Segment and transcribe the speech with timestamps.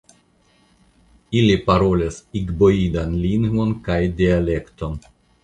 [1.41, 4.99] Ili parolas igboidan lingvon kaj dialekton.